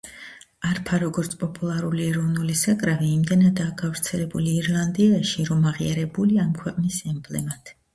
[0.69, 7.79] არფა, როგორც პოპულარული ეროვნული საკრავი, იმდენადაა გავრცელებული ირლანდიაში, რომ აღიარებულია ამ ქვეყნის ემბლემად.